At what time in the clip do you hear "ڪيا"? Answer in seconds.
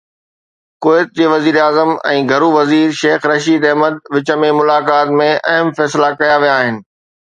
6.23-6.41